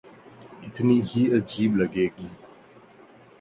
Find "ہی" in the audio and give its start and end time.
1.09-1.21